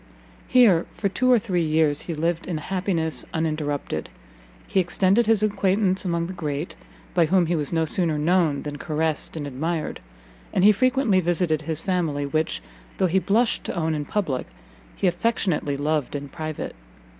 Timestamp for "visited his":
11.19-11.83